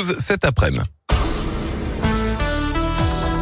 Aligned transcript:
cet 0.00 0.44
après-midi. 0.44 0.84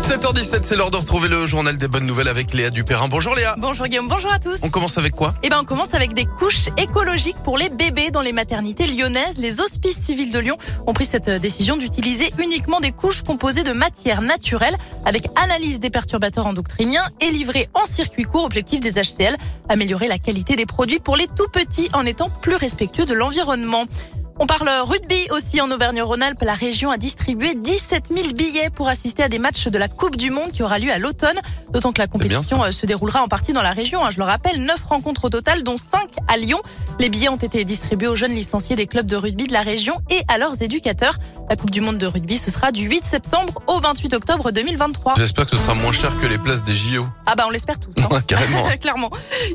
7h17, 0.03 0.61
c'est 0.63 0.77
l'heure 0.77 0.93
de 0.93 0.97
retrouver 0.97 1.29
le 1.29 1.47
journal 1.47 1.77
des 1.77 1.89
bonnes 1.89 2.07
nouvelles 2.07 2.29
avec 2.29 2.55
Léa 2.55 2.71
Dupérin. 2.71 3.09
Bonjour 3.09 3.35
Léa. 3.35 3.57
Bonjour 3.59 3.89
Guillaume, 3.89 4.07
bonjour 4.07 4.33
à 4.33 4.39
tous. 4.39 4.59
On 4.63 4.71
commence 4.71 4.99
avec 4.99 5.13
quoi? 5.13 5.35
Eh 5.43 5.49
ben, 5.49 5.59
on 5.61 5.65
commence 5.65 5.95
avec 5.95 6.15
des 6.15 6.27
couches 6.27 6.69
écologiques 6.77 7.37
pour 7.45 7.59
les 7.59 7.69
bébés 7.69 8.13
dans 8.13 8.21
les 8.21 8.33
maternités 8.33 8.87
lyonnaises. 8.87 9.37
Les 9.37 9.61
hospices 9.61 9.99
civils 9.99 10.33
de 10.33 10.39
Lyon 10.39 10.57
ont 10.87 10.93
pris 10.93 11.07
cette 11.07 11.29
décision 11.29 11.77
d'utiliser 11.77 12.33
uniquement 12.39 12.79
des 12.79 12.93
couches 12.93 13.23
composées 13.23 13.65
de 13.65 13.73
matières 13.73 14.23
naturelles 14.23 14.77
avec 15.05 15.27
analyse 15.35 15.81
des 15.81 15.91
perturbateurs 15.91 16.47
endocriniens 16.47 17.05
et 17.21 17.33
livrées 17.33 17.67
en 17.75 17.85
circuit 17.85 18.25
court. 18.25 18.45
Objectif 18.45 18.81
des 18.81 18.93
HCL, 18.93 19.37
améliorer 19.69 20.07
la 20.07 20.19
qualité 20.19 20.55
des 20.55 20.67
produits 20.67 21.01
pour 21.01 21.17
les 21.17 21.27
tout 21.27 21.49
petits 21.53 21.91
en 21.93 22.07
étant 22.07 22.31
plus 22.43 22.55
respectueux 22.55 23.07
de 23.07 23.15
l'environnement. 23.15 23.87
On 24.39 24.47
parle 24.47 24.69
rugby 24.83 25.29
aussi 25.31 25.63
en 25.63 25.71
Auvergne-Rhône-Alpes. 25.71 26.43
La 26.43 26.53
région 26.53 26.91
a 26.91 26.99
distribué 26.99 27.55
17 27.55 28.13
000 28.15 28.33
billets 28.35 28.69
pour 28.69 28.87
assister 28.87 29.23
à 29.23 29.31
des 29.31 29.39
matchs 29.39 29.69
de 29.69 29.79
la 29.79 29.89
Coupe 29.89 30.17
du 30.17 30.31
Monde 30.31 30.53
qui 30.53 30.63
aura 30.63 30.79
lieu 30.79 30.93
à 30.93 30.99
l'automne. 30.99 31.41
D'autant 31.71 31.91
que 31.91 32.01
la 32.01 32.07
compétition 32.07 32.63
euh, 32.63 32.71
se 32.71 32.85
déroulera 32.85 33.23
en 33.23 33.29
partie 33.29 33.55
dans 33.55 33.63
la 33.63 33.73
région. 33.73 34.05
Hein. 34.05 34.11
Je 34.13 34.19
le 34.19 34.25
rappelle, 34.25 34.61
9 34.63 34.83
rencontres 34.85 35.25
au 35.25 35.31
total, 35.31 35.63
dont 35.63 35.79
5 35.79 36.01
à 36.29 36.37
Lyon. 36.37 36.61
Les 36.99 37.11
billets 37.11 37.29
ont 37.29 37.37
été 37.37 37.65
distribués 37.65 38.09
aux 38.09 38.17
jeunes 38.17 38.35
licenciés 38.35 38.75
des 38.75 38.87
clubs 38.87 39.07
de 39.07 39.17
rugby 39.17 39.45
de 39.45 39.53
la 39.53 39.61
région 39.61 39.99
et 40.11 40.23
à 40.29 40.39
leurs 40.39 40.63
éducateurs. 40.63 41.19
La 41.51 41.55
Coupe 41.55 41.71
du 41.71 41.83
Monde 41.83 41.99
de 41.99 42.07
rugby, 42.07 42.39
ce 42.39 42.51
sera 42.51 42.73
du 42.73 42.89
8 42.89 43.05
septembre 43.05 43.61
au 43.67 43.79
28 43.79 44.15
octobre 44.15 44.51
2023. 44.51 45.15
J'espère 45.17 45.45
que 45.45 45.51
ce 45.51 45.59
sera 45.59 45.75
moins 45.75 45.93
cher 45.93 46.11
que 46.21 46.27
les 46.27 46.39
places 46.39 46.65
des 46.65 46.75
JO. 46.75 47.07
Ah 47.27 47.35
bah 47.37 47.45
on 47.47 47.51
l'espère 47.51 47.79
tous. 47.79 47.93
Hein. 47.99 48.21
carrément. 48.27 48.65
Clairement. 48.81 49.11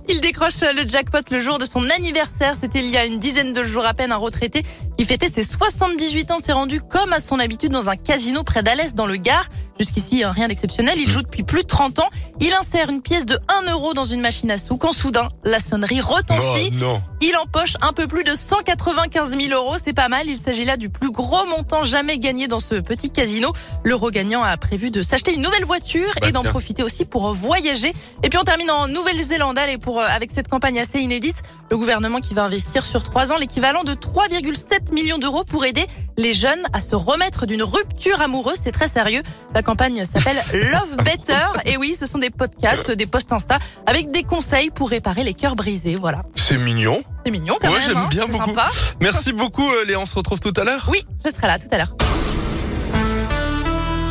Il 0.07 0.21
décroche 0.21 0.61
le 0.61 0.87
jackpot 0.87 1.17
le 1.31 1.39
jour 1.39 1.57
de 1.57 1.65
son 1.65 1.89
anniversaire. 1.89 2.53
C'était 2.61 2.79
il 2.79 2.89
y 2.89 2.97
a 2.97 3.05
une 3.05 3.19
dizaine 3.19 3.53
de 3.53 3.63
jours 3.63 3.85
à 3.85 3.95
peine 3.95 4.11
un 4.11 4.17
retraité 4.17 4.63
qui 4.97 5.05
fêtait 5.05 5.29
ses 5.29 5.43
78 5.43 6.31
ans, 6.31 6.39
s'est 6.39 6.51
rendu 6.51 6.79
comme 6.79 7.11
à 7.11 7.19
son 7.19 7.39
habitude 7.39 7.71
dans 7.71 7.89
un 7.89 7.95
casino 7.95 8.43
près 8.43 8.61
d'Alès 8.61 8.93
dans 8.93 9.07
le 9.07 9.15
Gard. 9.15 9.49
Jusqu'ici, 9.79 10.23
rien 10.23 10.47
d'exceptionnel. 10.47 10.99
Il 10.99 11.09
joue 11.09 11.23
depuis 11.23 11.41
plus 11.41 11.63
de 11.63 11.67
30 11.67 11.99
ans. 11.99 12.09
Il 12.39 12.53
insère 12.53 12.89
une 12.89 13.01
pièce 13.01 13.25
de 13.25 13.39
1 13.65 13.71
euro 13.71 13.95
dans 13.95 14.05
une 14.05 14.21
machine 14.21 14.51
à 14.51 14.59
sous 14.59 14.77
quand 14.77 14.93
soudain, 14.93 15.29
la 15.43 15.59
sonnerie 15.59 16.01
retentit. 16.01 16.69
Oh, 16.71 16.75
non. 16.75 17.01
Il 17.19 17.30
empoche 17.35 17.75
un 17.81 17.93
peu 17.93 18.07
plus 18.07 18.23
de 18.23 18.35
195 18.35 19.37
000 19.37 19.53
euros. 19.53 19.75
C'est 19.83 19.93
pas 19.93 20.07
mal. 20.09 20.27
Il 20.27 20.37
s'agit 20.37 20.65
là 20.65 20.77
du 20.77 20.89
plus 20.89 21.11
gros 21.11 21.45
montant 21.45 21.83
jamais 21.83 22.17
gagné 22.17 22.47
dans 22.47 22.59
ce 22.59 22.75
petit 22.75 23.11
casino. 23.11 23.51
L'euro 23.83 24.09
gagnant 24.11 24.43
a 24.43 24.55
prévu 24.57 24.91
de 24.91 25.03
s'acheter 25.03 25.33
une 25.33 25.41
nouvelle 25.41 25.65
voiture 25.65 26.09
Bah, 26.21 26.27
et 26.27 26.31
d'en 26.31 26.43
profiter 26.43 26.83
aussi 26.83 27.05
pour 27.05 27.33
voyager. 27.33 27.93
Et 28.23 28.29
puis 28.29 28.39
on 28.39 28.43
termine 28.43 28.71
en 28.71 28.87
Nouvelle-Zélande. 28.87 29.57
Allez, 29.57 29.77
pour, 29.77 29.99
euh, 29.99 30.05
avec 30.07 30.31
cette 30.31 30.47
campagne 30.47 30.79
assez 30.79 30.99
inédite, 30.99 31.43
le 31.69 31.77
gouvernement 31.77 32.19
qui 32.19 32.33
va 32.33 32.43
investir 32.43 32.85
sur 32.85 33.03
trois 33.03 33.31
ans 33.31 33.37
l'équivalent 33.37 33.83
de 33.83 33.93
3,7 33.93 34.93
millions 34.93 35.17
d'euros 35.17 35.43
pour 35.43 35.65
aider 35.65 35.85
les 36.17 36.33
jeunes 36.33 36.63
à 36.73 36.81
se 36.81 36.95
remettre 36.95 37.45
d'une 37.45 37.63
rupture 37.63 38.21
amoureuse. 38.21 38.57
C'est 38.63 38.71
très 38.71 38.87
sérieux. 38.87 39.23
La 39.55 39.63
campagne 39.63 40.03
s'appelle 40.05 40.37
Love 40.71 40.97
Better. 41.03 41.47
Et 41.65 41.77
oui, 41.77 41.95
ce 41.97 42.05
sont 42.05 42.17
des 42.19 42.29
podcasts, 42.29 42.91
des 42.91 43.05
posts 43.05 43.31
Insta 43.31 43.59
avec 43.85 44.11
des 44.11 44.23
conseils 44.23 44.69
pour 44.69 44.89
réparer 44.89 45.23
les 45.23 45.33
cœurs 45.33 45.55
brisés. 45.55 45.95
Voilà. 45.95 46.21
C'est 46.35 46.57
mignon. 46.57 47.01
C'est 47.25 47.31
mignon 47.31 47.57
quand 47.61 47.67
Ouais, 47.69 47.73
même. 47.79 47.83
j'aime 47.87 47.97
hein. 47.97 48.07
bien 48.09 48.25
beaucoup. 48.27 48.49
sympa. 48.49 48.67
Merci 48.99 49.33
beaucoup 49.33 49.69
euh, 49.69 49.85
Léa, 49.85 49.99
on 49.99 50.05
se 50.05 50.15
retrouve 50.15 50.39
tout 50.39 50.53
à 50.57 50.63
l'heure. 50.63 50.87
Oui, 50.91 51.03
je 51.25 51.31
serai 51.31 51.47
là 51.47 51.59
tout 51.59 51.67
à 51.71 51.77
l'heure. 51.77 51.95